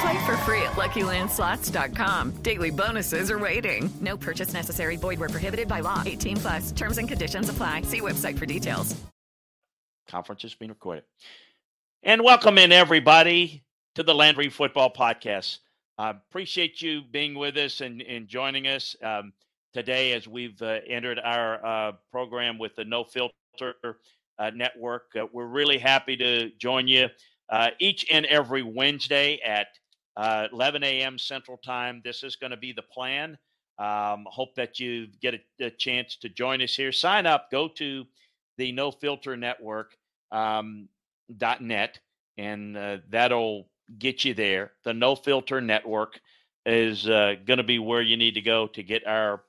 [0.00, 2.30] Play for free at LuckyLandSlots.com.
[2.42, 3.92] Daily bonuses are waiting.
[4.00, 4.96] No purchase necessary.
[4.96, 6.02] Void where prohibited by law.
[6.06, 6.72] 18 plus.
[6.72, 7.82] Terms and conditions apply.
[7.82, 8.96] See website for details.
[10.08, 11.04] Conference is being recorded.
[12.02, 13.62] And welcome in everybody
[13.94, 15.58] to the Landry Football Podcast.
[15.98, 19.34] I appreciate you being with us and, and joining us um,
[19.74, 23.98] today as we've uh, entered our uh, program with the No Filter
[24.38, 25.08] uh, Network.
[25.14, 27.08] Uh, we're really happy to join you
[27.50, 29.66] uh, each and every Wednesday at
[30.20, 31.18] uh, 11 a.m.
[31.18, 32.02] Central Time.
[32.04, 33.38] This is going to be the plan.
[33.78, 36.92] Um, hope that you get a, a, chance to join us here.
[36.92, 37.50] Sign up.
[37.50, 38.04] Go to
[38.58, 39.96] the No Filter Network
[40.30, 40.90] um,
[41.60, 41.98] .net,
[42.36, 44.72] and uh, that'll get you there.
[44.84, 46.20] The No Filter Network
[46.66, 49.42] is uh, going to be where you need to go to get our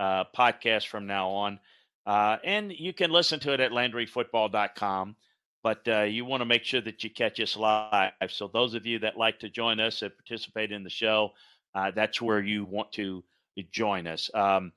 [0.00, 1.60] uh, podcast from now on.
[2.04, 5.14] Uh, and you can listen to it at LandryFootball.com
[5.62, 8.12] but uh, you want to make sure that you catch us live.
[8.28, 11.32] So those of you that like to join us and participate in the show,
[11.74, 13.22] uh, that's where you want to
[13.70, 14.30] join us.
[14.34, 14.72] Um,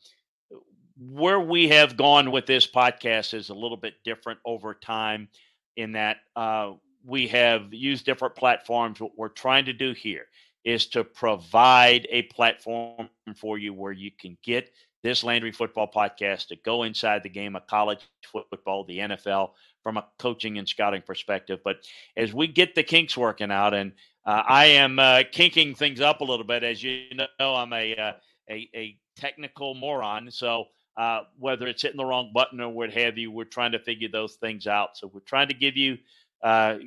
[0.97, 5.29] where we have gone with this podcast is a little bit different over time
[5.77, 6.73] in that uh,
[7.05, 8.99] we have used different platforms.
[8.99, 10.27] What we're trying to do here
[10.63, 14.69] is to provide a platform for you where you can get
[15.03, 19.51] this Landry Football Podcast to go inside the game of college football, the NFL,
[19.83, 21.59] from a coaching and scouting perspective.
[21.63, 21.77] But
[22.15, 23.93] as we get the kinks working out, and
[24.25, 27.95] uh, I am uh, kinking things up a little bit, as you know, I'm a
[27.95, 28.13] uh,
[28.49, 30.31] a, a, technical moron.
[30.31, 30.65] So
[30.97, 34.09] uh, whether it's hitting the wrong button or what have you, we're trying to figure
[34.09, 34.97] those things out.
[34.97, 35.97] So we're trying to give you
[36.41, 36.77] uh,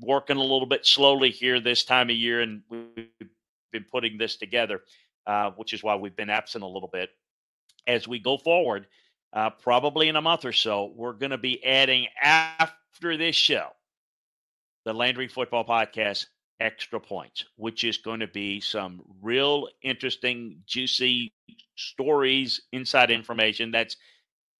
[0.00, 3.08] working a little bit slowly here this time of year, and we've
[3.72, 4.82] been putting this together,
[5.26, 7.10] uh, which is why we've been absent a little bit.
[7.86, 8.86] As we go forward,
[9.32, 13.68] uh, probably in a month or so, we're going to be adding after this show,
[14.84, 16.26] the Landry Football Podcast
[16.60, 21.32] Extra Points, which is going to be some real interesting, juicy
[21.76, 23.96] stories, inside information that's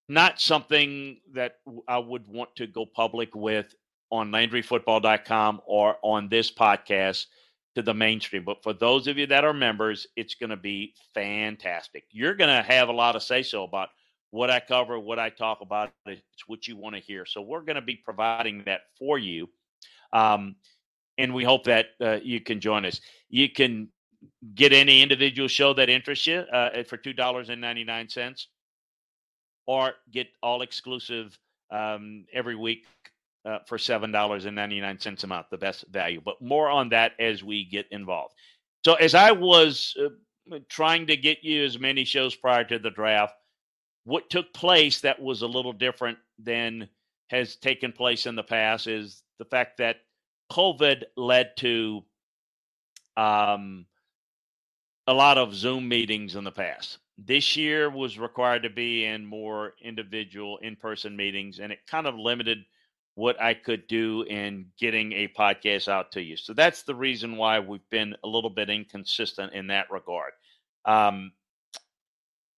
[0.09, 1.57] not something that
[1.89, 3.75] I would want to go public with
[4.11, 7.27] on LandryFootball.com or on this podcast
[7.75, 8.45] to the mainstream.
[8.45, 12.05] But for those of you that are members, it's going to be fantastic.
[12.11, 13.89] You're going to have a lot of say so about
[14.31, 15.93] what I cover, what I talk about.
[16.07, 17.27] It's what you want to hear.
[17.27, 19.49] So we're going to be providing that for you.
[20.13, 20.57] Um,
[21.19, 23.01] and we hope that uh, you can join us.
[23.29, 23.89] You can
[24.55, 28.47] get any individual show that interests you uh, for $2.99
[29.67, 31.39] or get all exclusive
[31.71, 32.87] um, every week
[33.45, 36.21] uh, for $7.99 a month, the best value.
[36.25, 38.35] But more on that as we get involved.
[38.85, 42.91] So, as I was uh, trying to get you as many shows prior to the
[42.91, 43.35] draft,
[44.05, 46.89] what took place that was a little different than
[47.29, 49.97] has taken place in the past is the fact that
[50.53, 52.05] COVID led to
[53.17, 53.87] um,
[55.07, 56.99] a lot of Zoom meetings in the past.
[57.17, 62.07] This year was required to be in more individual in person meetings, and it kind
[62.07, 62.65] of limited
[63.15, 66.37] what I could do in getting a podcast out to you.
[66.37, 70.33] So that's the reason why we've been a little bit inconsistent in that regard.
[70.85, 71.33] Um,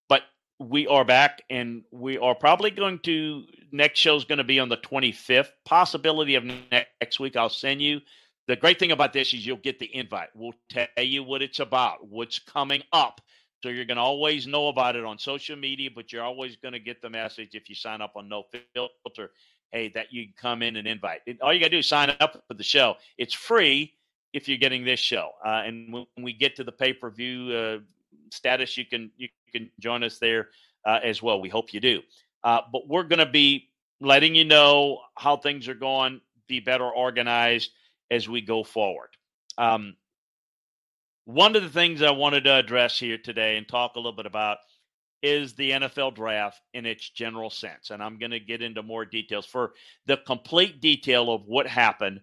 [0.09, 0.22] but
[0.59, 4.58] we are back and we are probably going to next show is going to be
[4.58, 8.00] on the 25th possibility of next week i'll send you
[8.49, 11.61] the great thing about this is you'll get the invite we'll tell you what it's
[11.61, 13.20] about what's coming up
[13.62, 16.73] so you're going to always know about it on social media but you're always going
[16.73, 18.44] to get the message if you sign up on no
[18.75, 19.31] filter
[19.73, 22.43] hey that you come in and invite all you got to do is sign up
[22.47, 23.93] for the show it's free
[24.33, 27.79] if you're getting this show uh, and when we get to the pay-per-view uh,
[28.31, 30.49] status, you can you can join us there
[30.85, 31.41] uh, as well.
[31.41, 32.03] We hope you do.
[32.45, 33.69] Uh, but we're going to be
[34.01, 37.71] letting you know how things are going, be better organized
[38.11, 39.09] as we go forward.
[39.59, 39.97] Um,
[41.25, 44.27] one of the things I wanted to address here today and talk a little bit
[44.27, 44.59] about
[45.23, 47.91] is the NFL draft in its general sense.
[47.91, 49.73] And I'm going to get into more details for
[50.07, 52.21] the complete detail of what happened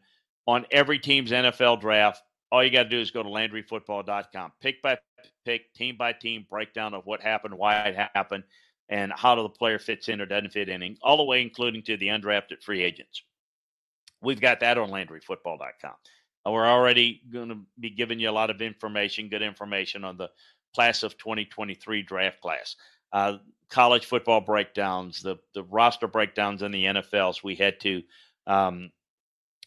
[0.47, 2.21] on every team's NFL draft.
[2.51, 4.51] All you got to do is go to LandryFootball.com.
[4.61, 4.97] Pick by
[5.45, 8.43] pick, team by team breakdown of what happened, why it happened,
[8.89, 11.97] and how the player fits in or doesn't fit in, all the way including to
[11.97, 13.23] the undrafted free agents.
[14.21, 15.93] We've got that on LandryFootball.com.
[16.45, 20.29] We're already going to be giving you a lot of information, good information on the
[20.73, 22.75] class of 2023 draft class.
[23.11, 23.37] Uh,
[23.69, 27.43] college football breakdowns, the the roster breakdowns in the NFLs.
[27.43, 28.03] We had to
[28.47, 28.91] um,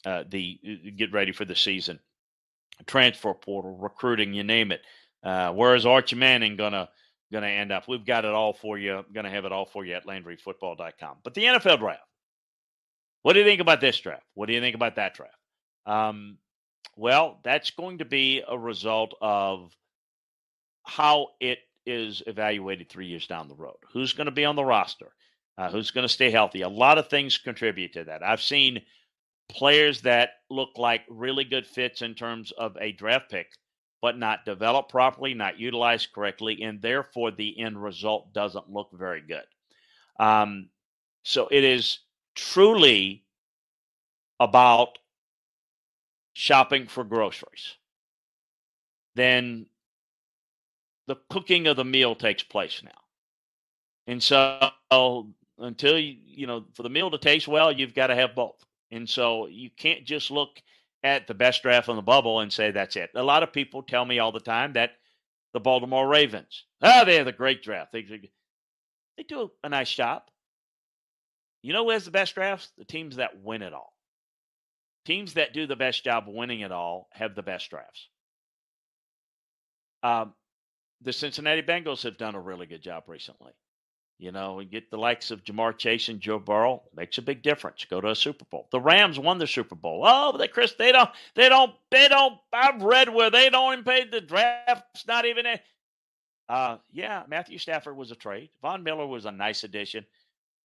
[0.04, 1.98] uh, the uh, get ready for the season,
[2.86, 4.82] transfer portal, recruiting, you name it.
[5.22, 6.88] Uh, where is Archie Manning gonna
[7.32, 7.88] gonna end up?
[7.88, 8.98] We've got it all for you.
[8.98, 11.16] I'm Gonna have it all for you at LandryFootball.com.
[11.24, 12.02] But the NFL draft.
[13.22, 14.22] What do you think about this draft?
[14.34, 15.34] What do you think about that draft?
[15.84, 16.38] Um,
[16.96, 19.76] well, that's going to be a result of
[20.86, 23.76] how it is evaluated three years down the road.
[23.92, 25.12] Who's going to be on the roster?
[25.58, 26.62] Uh, who's going to stay healthy?
[26.62, 28.22] A lot of things contribute to that.
[28.22, 28.82] I've seen
[29.48, 33.48] players that look like really good fits in terms of a draft pick,
[34.00, 39.22] but not developed properly, not utilized correctly, and therefore the end result doesn't look very
[39.22, 39.44] good.
[40.18, 40.68] Um,
[41.24, 42.00] so it is
[42.34, 43.24] truly
[44.38, 44.98] about
[46.34, 47.76] shopping for groceries.
[49.14, 49.66] Then
[51.06, 52.90] the cooking of the meal takes place now.
[54.06, 54.70] And so
[55.58, 58.64] until you, you know, for the meal to taste well, you've got to have both.
[58.90, 60.60] And so you can't just look
[61.02, 63.10] at the best draft on the bubble and say that's it.
[63.14, 64.92] A lot of people tell me all the time that
[65.52, 67.92] the Baltimore Ravens, oh, they have a great draft.
[67.92, 68.02] They,
[69.16, 70.22] they do a nice job.
[71.62, 72.70] You know who has the best drafts?
[72.78, 73.92] The teams that win it all.
[75.04, 78.08] Teams that do the best job winning it all have the best drafts.
[80.02, 80.34] Um,
[81.02, 83.52] the Cincinnati Bengals have done a really good job recently.
[84.19, 87.43] You know, and get the likes of Ja'Marr Chase and Joe Burrow makes a big
[87.43, 87.84] difference.
[87.84, 88.66] Go to a Super Bowl.
[88.72, 90.04] The Rams won the Super Bowl.
[90.06, 92.38] Oh, they Chris, they don't, they don't, they don't.
[92.50, 95.44] I've read where they don't even pay the draft's not even.
[95.44, 95.60] A,
[96.48, 98.49] uh, yeah, Matthew Stafford was a trade.
[98.62, 100.06] Von Miller was a nice addition.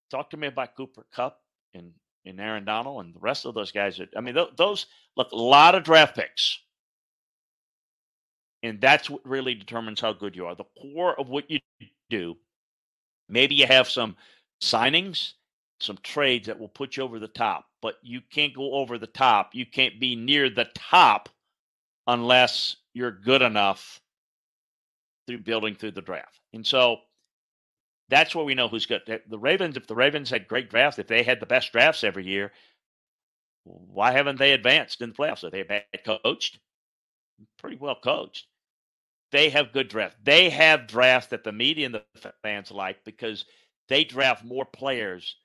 [0.10, 1.42] Talk to me about Cooper Kupp
[1.74, 1.92] and
[2.25, 4.00] and Aaron Donald and the rest of those guys.
[4.00, 4.86] Are, I mean, th- those
[5.18, 6.60] look a lot of draft picks
[8.63, 10.56] and that's what really determines how good you are.
[10.56, 11.60] The core of what you
[12.10, 12.38] do,
[13.28, 14.16] maybe you have some
[14.62, 15.34] signings,
[15.80, 19.08] some trades that will put you over the top, but you can't go over the
[19.08, 19.52] top.
[19.54, 21.30] You can't be near the top
[22.06, 24.00] unless you're good enough
[25.28, 26.40] through building through the draft.
[26.54, 26.98] And so
[28.10, 29.02] that's where we know who's good.
[29.28, 32.25] The Ravens, if the Ravens had great drafts, if they had the best drafts every
[32.25, 32.52] year,
[33.63, 35.44] why haven't they advanced in the playoffs?
[35.44, 36.60] Are they bad coached?
[37.58, 38.48] Pretty well coached
[39.31, 40.18] they have good drafts.
[40.24, 43.45] They have drafts that the media and the fans like because
[43.88, 45.36] they draft more players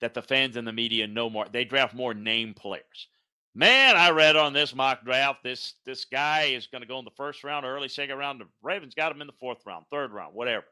[0.00, 1.46] that the fans and the media know more.
[1.50, 3.08] They draft more name players.
[3.54, 7.04] Man, I read on this mock draft this this guy is going to go in
[7.04, 8.40] the first round, early second round.
[8.40, 10.66] The Ravens got him in the fourth round, third round, whatever.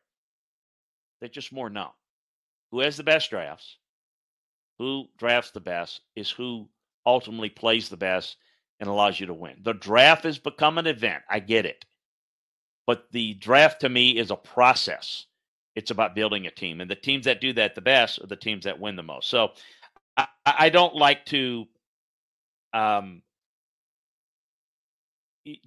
[1.21, 1.91] They're just more known.
[2.71, 3.79] Who has the best drafts?
[4.79, 6.69] Who drafts the best is who
[7.07, 8.37] ultimately plays the best
[8.79, 9.57] and allows you to win.
[9.63, 11.23] The draft has become an event.
[11.31, 11.85] I get it.
[12.87, 15.27] But the draft to me is a process.
[15.75, 16.81] It's about building a team.
[16.81, 19.29] And the teams that do that the best are the teams that win the most.
[19.29, 19.51] So
[20.17, 21.67] I, I don't like to
[22.73, 23.23] um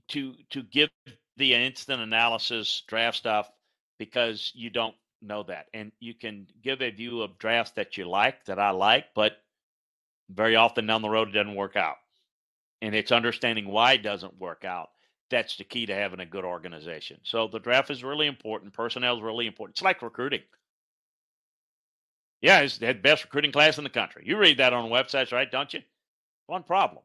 [0.10, 0.90] to to give
[1.38, 3.50] the instant analysis draft stuff
[3.98, 5.68] because you don't know that.
[5.74, 9.34] And you can give a view of drafts that you like, that I like, but
[10.30, 11.98] very often down the road it doesn't work out.
[12.82, 14.90] And it's understanding why it doesn't work out
[15.30, 17.20] that's the key to having a good organization.
[17.24, 18.74] So the draft is really important.
[18.74, 19.76] Personnel is really important.
[19.76, 20.42] It's like recruiting.
[22.42, 24.24] Yeah, it's the best recruiting class in the country.
[24.26, 25.50] You read that on websites, right?
[25.50, 25.82] Don't you?
[26.48, 27.04] One problem.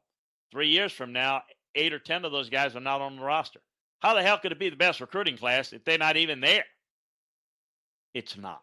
[0.52, 1.43] Three years from now,
[1.75, 3.61] eight or 10 of those guys are not on the roster.
[4.00, 6.64] How the hell could it be the best recruiting class if they're not even there?
[8.14, 8.62] It's not.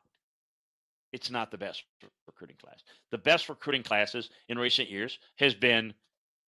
[1.12, 1.84] It's not the best
[2.26, 2.80] recruiting class.
[3.12, 5.94] The best recruiting classes in recent years has been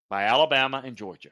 [0.10, 1.32] by Alabama and Georgia.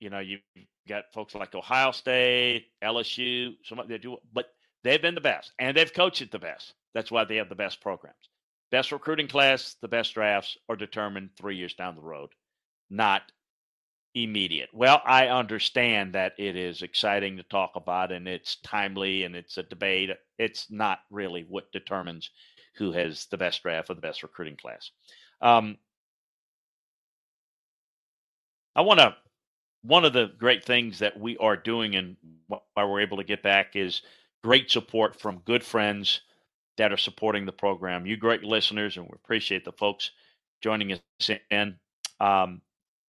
[0.00, 0.42] You know, you've
[0.88, 4.46] got folks like Ohio State, LSU, some they do, but
[4.82, 6.74] they've been the best and they've coached it the best.
[6.94, 8.16] That's why they have the best programs.
[8.70, 12.30] Best recruiting class, the best drafts are determined three years down the road,
[12.90, 13.22] not
[14.14, 14.70] immediate.
[14.72, 19.58] Well, I understand that it is exciting to talk about and it's timely and it's
[19.58, 20.10] a debate.
[20.38, 22.30] It's not really what determines
[22.76, 24.90] who has the best draft or the best recruiting class.
[25.40, 25.78] Um,
[28.76, 29.14] I want to
[29.84, 32.16] one of the great things that we are doing and
[32.48, 34.00] why we're able to get back is
[34.42, 36.22] great support from good friends
[36.78, 38.06] that are supporting the program.
[38.06, 40.10] You great listeners, and we appreciate the folks
[40.62, 41.76] joining us in.
[42.18, 42.62] Um,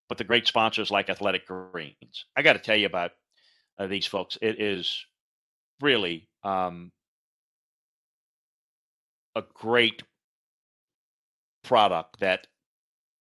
[0.09, 2.25] but the great sponsors like Athletic Greens.
[2.35, 3.11] I got to tell you about
[3.79, 4.37] uh, these folks.
[4.41, 5.05] It is
[5.81, 6.91] really um,
[9.35, 10.03] a great
[11.63, 12.47] product that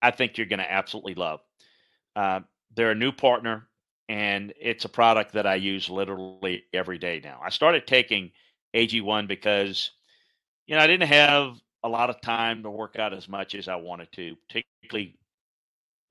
[0.02, 1.40] I think you're going to absolutely love.
[2.14, 2.40] Uh,
[2.74, 3.68] they're a new partner,
[4.08, 7.40] and it's a product that I use literally every day now.
[7.42, 8.32] I started taking
[8.74, 9.90] AG1 because,
[10.66, 13.68] you know, I didn't have a lot of time to work out as much as
[13.68, 15.16] I wanted to, particularly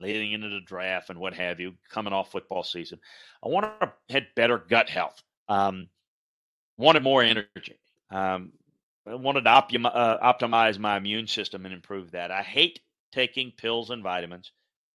[0.00, 2.98] leading into the draft and what have you, coming off football season.
[3.44, 5.22] I wanted to had better gut health.
[5.48, 5.88] Um,
[6.76, 7.78] wanted more energy.
[8.10, 8.52] Um,
[9.06, 12.30] I wanted to uh, optimize my immune system and improve that.
[12.30, 12.80] I hate
[13.12, 14.52] taking pills and vitamins.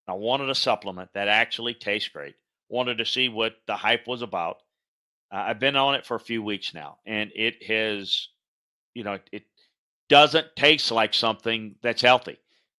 [0.09, 2.35] I wanted a supplement that actually tastes great.
[2.69, 4.57] Wanted to see what the hype was about.
[5.31, 8.29] Uh, I've been on it for a few weeks now, and it has,
[8.93, 9.43] you know, it
[10.07, 12.37] doesn't taste like something that's healthy.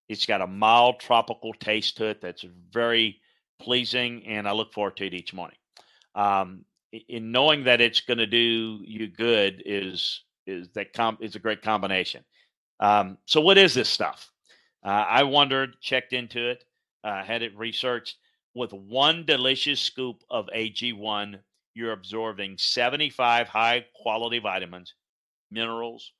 [0.08, 3.18] It's got a mild tropical taste to it that's very
[3.60, 5.56] pleasing, and I look forward to it each morning.
[6.14, 6.64] Um,
[7.08, 11.38] in knowing that it's going to do you good is is that com- is a
[11.38, 12.24] great combination.
[12.80, 14.32] Um, so what is this stuff?
[14.82, 16.64] Uh, I wondered, checked into it,
[17.04, 18.16] uh, had it researched.
[18.54, 21.40] With one delicious scoop of AG1,
[21.74, 24.94] you're absorbing 75 high quality vitamins,
[25.50, 26.12] minerals,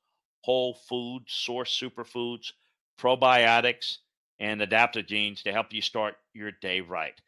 [0.43, 2.53] whole food source superfoods,
[2.99, 3.99] probiotics,
[4.39, 7.21] and adaptogens to help you start your day right.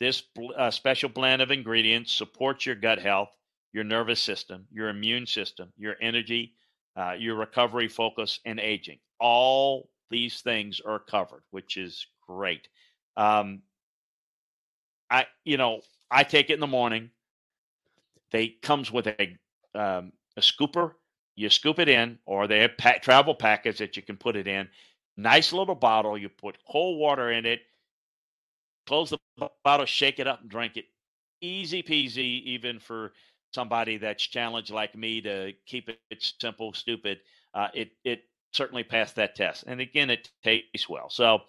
[0.00, 0.22] This
[0.56, 3.30] uh, special blend of ingredients supports your gut health,
[3.72, 6.54] your nervous system, your immune system, your energy,
[6.96, 8.98] uh, your recovery focus, and aging.
[9.18, 12.68] All these things are covered, which is great.
[13.18, 13.62] Um,
[15.10, 17.10] I, you know, I take it in the morning.
[18.30, 19.38] They comes with a
[19.74, 20.94] um, a scooper.
[21.36, 24.68] You scoop it in, or they have travel packets that you can put it in.
[25.16, 26.18] Nice little bottle.
[26.18, 27.62] You put cold water in it.
[28.86, 29.18] Close the
[29.64, 30.86] bottle, shake it up, and drink it.
[31.40, 33.12] Easy peasy, even for
[33.54, 36.00] somebody that's challenged like me to keep it
[36.40, 37.20] simple, stupid.
[37.54, 41.10] Uh, it it certainly passed that test, and again, it tastes well.
[41.10, 41.42] So,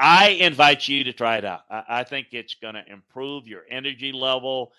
[0.00, 1.60] I invite you to try it out.
[1.70, 4.72] I, I think it's going to improve your energy level,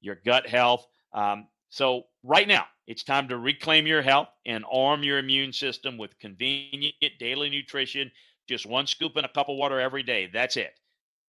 [0.00, 0.84] your gut health.
[1.12, 5.96] Um, so, right now, it's time to reclaim your health and arm your immune system
[5.96, 8.10] with convenient daily nutrition.
[8.48, 10.28] Just one scoop in a cup of water every day.
[10.32, 10.74] That's it.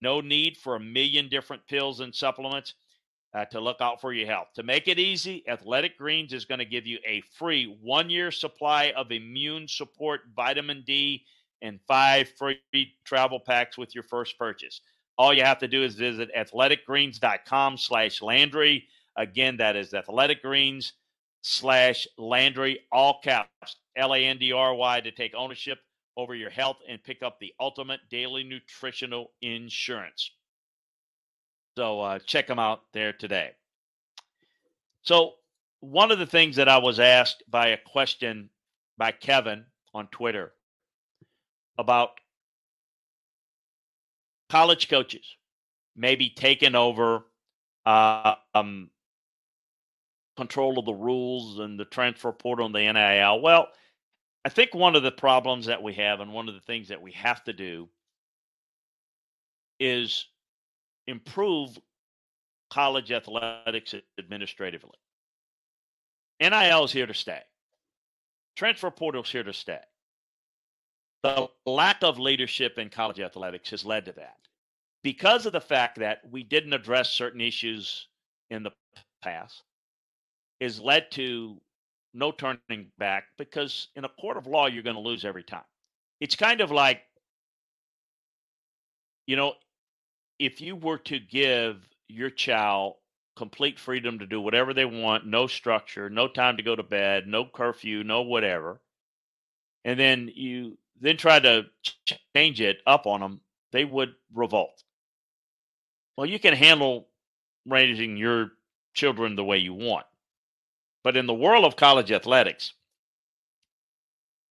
[0.01, 2.73] No need for a million different pills and supplements
[3.35, 4.47] uh, to look out for your health.
[4.55, 8.31] To make it easy, Athletic Greens is going to give you a free one year
[8.31, 11.25] supply of immune support vitamin D
[11.61, 12.59] and five free
[13.03, 14.81] travel packs with your first purchase.
[15.17, 18.85] All you have to do is visit athleticgreens.com slash Landry.
[19.17, 20.93] Again, that is athleticgreens
[21.41, 25.79] slash Landry, all caps, L A N D R Y, to take ownership
[26.15, 30.31] over your health and pick up the ultimate daily nutritional insurance.
[31.77, 33.51] So uh, check them out there today.
[35.01, 35.35] So,
[35.81, 38.49] one of the things that I was asked by a question
[38.97, 39.63] by Kevin
[39.93, 40.51] on Twitter
[41.79, 42.11] about
[44.49, 45.25] college coaches
[45.95, 47.23] maybe taking over
[47.85, 48.89] uh, um,
[50.37, 53.41] control of the rules and the transfer portal and the NIL.
[53.41, 53.69] Well,
[54.45, 57.01] I think one of the problems that we have, and one of the things that
[57.01, 57.89] we have to do,
[59.79, 60.25] is
[61.07, 61.77] improve
[62.69, 64.97] college athletics administratively.
[66.39, 67.41] NIL is here to stay.
[68.55, 69.79] Transfer portal is here to stay.
[71.23, 74.37] The lack of leadership in college athletics has led to that
[75.03, 78.07] because of the fact that we didn't address certain issues
[78.49, 78.71] in the
[79.21, 79.63] past
[80.59, 81.59] is led to
[82.13, 85.63] no turning back because in a court of law, you're going to lose every time.
[86.19, 87.01] It's kind of like,
[89.27, 89.53] you know,
[90.39, 92.95] if you were to give your child
[93.35, 97.27] complete freedom to do whatever they want, no structure, no time to go to bed,
[97.27, 98.81] no curfew, no whatever,
[99.85, 101.65] and then you then try to
[102.35, 103.41] change it up on them,
[103.71, 104.83] they would revolt.
[106.17, 107.07] Well, you can handle
[107.65, 108.51] raising your
[108.93, 110.05] children the way you want.
[111.03, 112.73] But in the world of college athletics,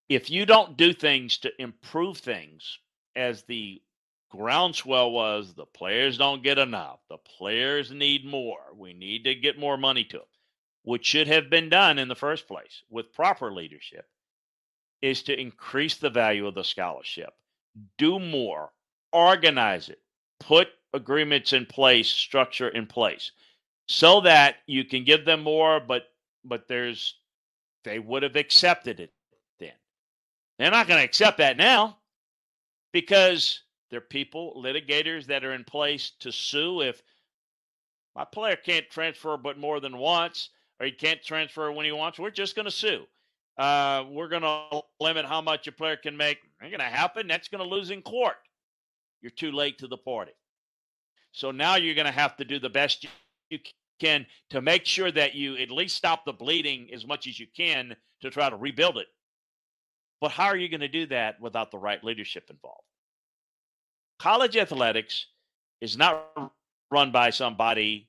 [0.08, 2.78] if you don't do things to improve things
[3.14, 3.82] as the
[4.30, 9.58] groundswell was the players don't get enough, the players need more, we need to get
[9.58, 10.26] more money to them,
[10.82, 14.06] which should have been done in the first place with proper leadership,
[15.02, 17.32] is to increase the value of the scholarship,
[17.96, 18.70] do more,
[19.12, 20.00] organize it,
[20.40, 23.32] put agreements in place, structure in place,
[23.86, 26.04] so that you can give them more, but
[26.44, 27.16] but there's
[27.84, 29.12] they would have accepted it
[29.58, 29.72] then.
[30.58, 31.98] They're not going to accept that now
[32.92, 37.02] because there are people, litigators that are in place to sue if
[38.14, 40.50] my player can't transfer but more than once,
[40.80, 42.18] or he can't transfer when he wants.
[42.18, 43.06] We're just going to sue.
[43.58, 46.38] Uh, we're going to limit how much a player can make.
[46.62, 47.26] Ain't going to happen.
[47.26, 48.36] That's going to lose in court.
[49.20, 50.32] You're too late to the party.
[51.32, 53.06] So now you're going to have to do the best
[53.50, 53.58] you
[54.00, 57.46] can to make sure that you at least stop the bleeding as much as you
[57.56, 59.08] can to try to rebuild it.
[60.20, 62.82] But how are you going to do that without the right leadership involved?
[64.18, 65.26] College athletics
[65.80, 66.52] is not
[66.90, 68.07] run by somebody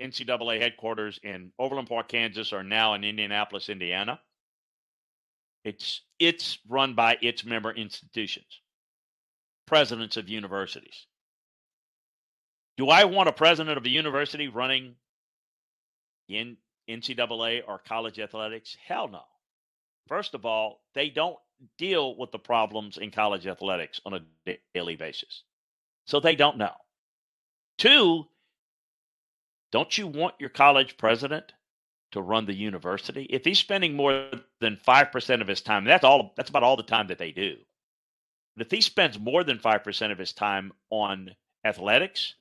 [0.00, 4.20] NCAA headquarters in Overland Park, Kansas, are now in Indianapolis, Indiana.
[5.64, 8.60] It's it's run by its member institutions,
[9.66, 11.06] presidents of universities.
[12.76, 14.96] Do I want a president of a university running
[16.28, 16.56] in
[16.88, 18.76] NCAA or college athletics?
[18.86, 19.22] Hell no.
[20.08, 21.38] First of all, they don't
[21.78, 25.44] deal with the problems in college athletics on a daily basis.
[26.06, 26.74] So they don't know.
[27.78, 28.26] Two,
[29.74, 31.52] don't you want your college president
[32.12, 33.24] to run the university?
[33.24, 36.84] If he's spending more than 5% of his time, that's all that's about all the
[36.84, 37.56] time that they do.
[38.56, 42.36] But if he spends more than 5% of his time on athletics,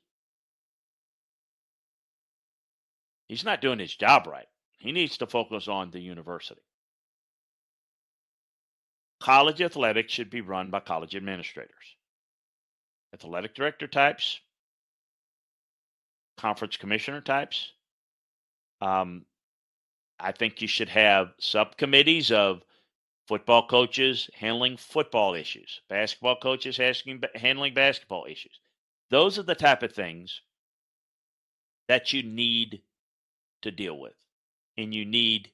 [3.28, 4.46] he's not doing his job right.
[4.78, 6.62] He needs to focus on the university.
[9.20, 11.98] College athletics should be run by college administrators,
[13.12, 14.40] athletic director types,
[16.38, 17.74] conference commissioner types.
[18.82, 19.26] Um,
[20.20, 22.64] I think you should have subcommittees of
[23.28, 28.60] football coaches handling football issues, basketball coaches asking, handling basketball issues.
[29.10, 30.42] Those are the type of things
[31.88, 32.82] that you need
[33.62, 34.14] to deal with
[34.78, 35.52] and you need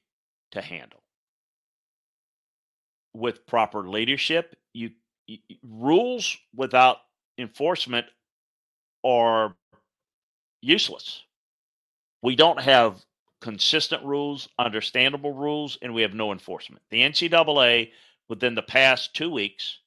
[0.52, 1.02] to handle
[3.14, 4.56] with proper leadership.
[4.72, 4.90] You,
[5.26, 6.98] you rules without
[7.38, 8.06] enforcement
[9.04, 9.56] are
[10.60, 11.22] useless.
[12.22, 13.02] We don't have
[13.40, 16.82] consistent rules, understandable rules, and we have no enforcement.
[16.90, 17.90] The NCAA,
[18.28, 19.78] within the past two weeks,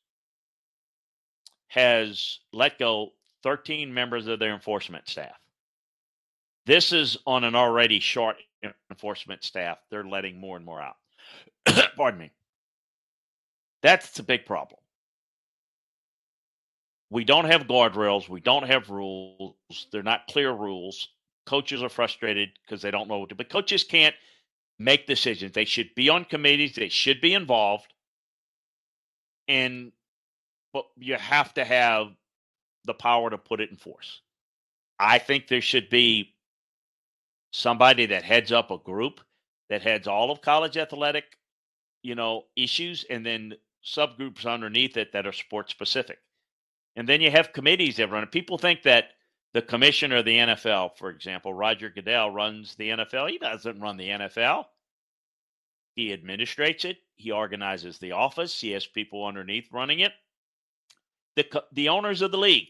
[1.68, 5.36] has let go 13 members of their enforcement staff.
[6.66, 8.38] This is on an already short
[8.90, 9.78] enforcement staff.
[9.90, 10.96] They're letting more and more out.
[11.98, 12.32] Pardon me.
[13.82, 14.80] That's a big problem.
[17.14, 18.28] We don't have guardrails.
[18.28, 19.54] We don't have rules.
[19.92, 21.10] They're not clear rules.
[21.46, 23.36] Coaches are frustrated because they don't know what to.
[23.36, 24.16] But coaches can't
[24.80, 25.52] make decisions.
[25.52, 26.74] They should be on committees.
[26.74, 27.94] They should be involved.
[29.48, 29.92] And
[30.74, 32.08] but you have to have
[32.86, 34.22] the power to put it in force.
[34.98, 36.34] I think there should be
[37.52, 39.22] somebody that heads up a group
[39.70, 41.38] that heads all of college athletic,
[42.02, 43.54] you know, issues, and then
[43.86, 46.18] subgroups underneath it that are sport specific.
[46.96, 48.32] And then you have committees that run it.
[48.32, 49.06] People think that
[49.54, 53.30] the commissioner of the NFL, for example, Roger Goodell, runs the NFL.
[53.30, 54.66] He doesn't run the NFL.
[55.96, 56.98] He administrates it.
[57.16, 58.60] He organizes the office.
[58.60, 60.14] He has people underneath running it.
[61.36, 62.70] The, the owners of the league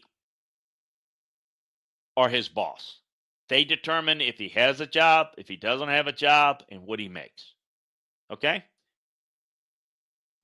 [2.16, 3.00] are his boss.
[3.48, 6.98] They determine if he has a job, if he doesn't have a job, and what
[6.98, 7.54] he makes.
[8.30, 8.64] Okay?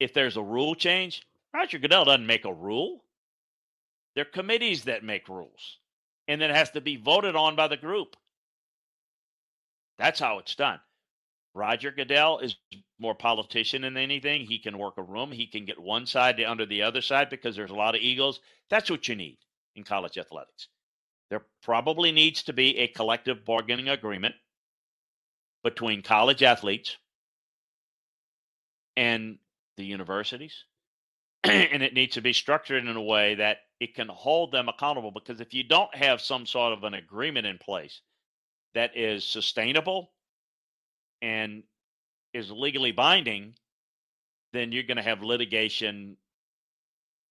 [0.01, 1.23] if there's a rule change,
[1.55, 3.05] Roger Goodell doesn't make a rule.
[4.15, 5.79] There are committees that make rules,
[6.29, 8.17] and then it has to be voted on by the group.
[9.99, 10.81] That's how it's done.
[11.55, 12.57] Roger Goodell is
[12.99, 14.47] more politician than anything.
[14.47, 15.33] He can work a room.
[15.33, 18.01] He can get one side to under the other side because there's a lot of
[18.01, 18.41] egos.
[18.69, 19.39] That's what you need
[19.75, 20.69] in college athletics.
[21.29, 24.35] There probably needs to be a collective bargaining agreement
[25.63, 26.97] between college athletes
[28.97, 29.39] and
[29.77, 30.65] the universities.
[31.45, 35.11] and it needs to be structured in a way that it can hold them accountable
[35.11, 38.03] because if you don't have some sort of an agreement in place
[38.75, 40.13] that is sustainable
[41.23, 41.63] and
[42.35, 43.55] is legally binding,
[44.53, 46.17] then you're going to have litigation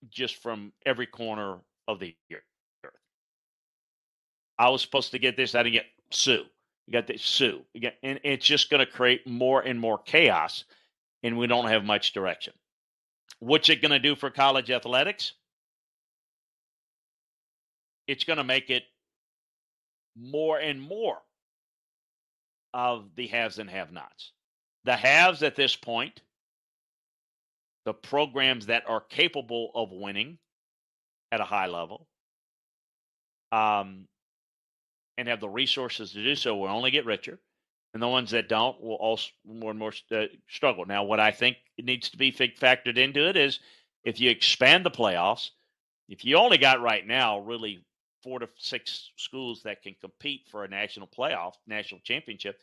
[0.09, 2.41] just from every corner of the earth.
[4.57, 6.43] I was supposed to get this, I didn't get sue.
[6.87, 7.61] You got the sue.
[7.73, 10.65] You got, and it's just going to create more and more chaos
[11.21, 12.53] and we don't have much direction.
[13.39, 15.33] What's it going to do for college athletics?
[18.07, 18.83] It's going to make it
[20.17, 21.17] more and more
[22.73, 24.31] of the haves and have nots.
[24.85, 26.21] The haves at this point,
[27.85, 30.37] the programs that are capable of winning
[31.31, 32.07] at a high level,
[33.51, 34.07] um,
[35.17, 37.39] and have the resources to do so will only get richer.
[37.93, 40.85] And the ones that don't will also more and more uh, struggle.
[40.85, 43.59] Now, what I think needs to be factored into it is
[44.03, 45.49] if you expand the playoffs,
[46.07, 47.83] if you only got right now really
[48.23, 52.59] four to six schools that can compete for a national playoff, national championship,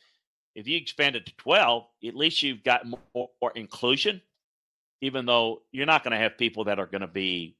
[0.55, 4.23] if you expand it to 12, at least you've got more, more inclusion,
[5.01, 7.57] even though you're not going to have people that are going to be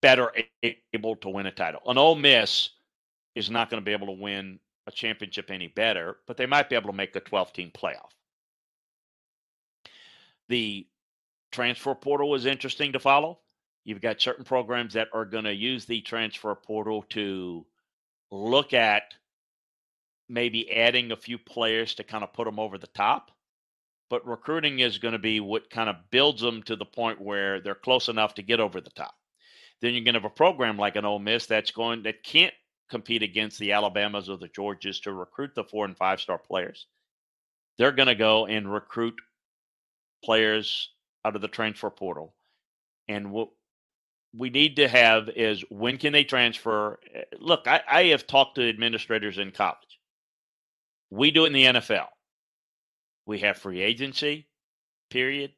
[0.00, 0.32] better
[0.94, 1.80] able to win a title.
[1.86, 2.70] An Ole Miss
[3.34, 6.68] is not going to be able to win a championship any better, but they might
[6.68, 8.10] be able to make a 12 team playoff.
[10.48, 10.86] The
[11.52, 13.38] transfer portal is interesting to follow.
[13.84, 17.64] You've got certain programs that are going to use the transfer portal to
[18.30, 19.14] look at
[20.28, 23.30] maybe adding a few players to kind of put them over the top.
[24.08, 27.60] But recruiting is going to be what kind of builds them to the point where
[27.60, 29.14] they're close enough to get over the top.
[29.80, 32.54] Then you're going to have a program like an Ole Miss that's going that can't
[32.90, 36.86] compete against the Alabamas or the Georgias to recruit the four and five star players.
[37.78, 39.14] They're going to go and recruit
[40.24, 40.90] players
[41.24, 42.34] out of the transfer portal.
[43.08, 43.50] And what
[44.36, 46.98] we need to have is when can they transfer?
[47.14, 49.98] Eh, look, I, I have talked to administrators in college.
[51.10, 52.06] We do it in the NFL.
[53.26, 54.46] We have free agency,
[55.10, 55.52] period.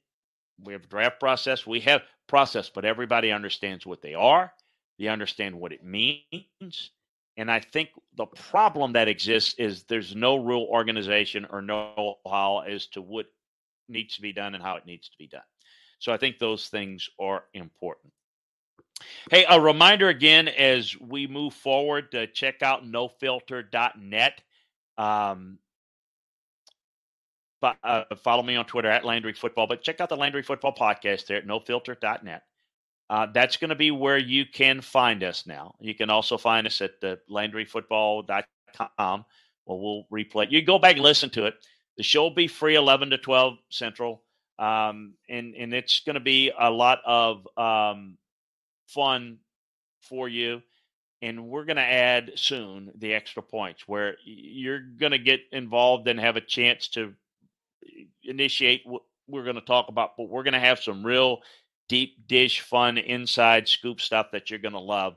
[0.62, 1.66] We have draft process.
[1.66, 4.53] We have process, but everybody understands what they are.
[4.99, 6.90] They understand what it means.
[7.37, 12.61] And I think the problem that exists is there's no real organization or know how
[12.61, 13.27] as to what
[13.88, 15.42] needs to be done and how it needs to be done.
[15.99, 18.12] So I think those things are important.
[19.31, 24.42] Hey, a reminder again as we move forward to check out nofilter.net.
[24.99, 25.59] Um,
[27.61, 30.75] but, uh, follow me on Twitter at Landry Football, but check out the Landry Football
[30.75, 32.42] podcast there at nofilter.net.
[33.12, 35.75] Uh, that's going to be where you can find us now.
[35.81, 39.25] You can also find us at the LandryFootball.com.
[39.66, 40.51] Well, we'll replay.
[40.51, 41.53] You go back and listen to it.
[41.98, 44.22] The show will be free 11 to 12 Central.
[44.59, 48.16] Um, and, and it's going to be a lot of um,
[48.87, 49.40] fun
[50.01, 50.62] for you.
[51.20, 56.09] And we're going to add soon the extra points where you're going to get involved
[56.09, 57.12] and have a chance to
[58.25, 60.16] initiate what we're going to talk about.
[60.16, 61.42] But we're going to have some real
[61.88, 65.16] deep dish, fun, inside scoop stuff that you're going to love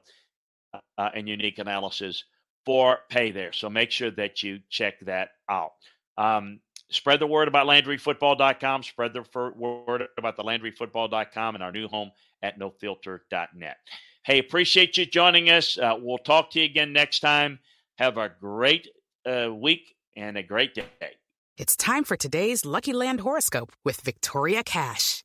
[0.98, 2.24] uh, and unique analysis
[2.66, 3.54] for pay there.
[3.54, 5.72] So make sure that you check that out.
[6.18, 8.84] Um, spread the word about LandryFootball.com.
[8.84, 9.26] Spread the
[9.56, 13.78] word about the LandryFootball.com and our new home at nofilter.net.
[14.24, 15.78] Hey, appreciate you joining us.
[15.78, 17.60] Uh, we'll talk to you again next time.
[17.98, 18.88] Have a great
[19.26, 20.86] uh, week and a great day.
[21.58, 25.25] It's time for today's Lucky Land horoscope with Victoria Cash.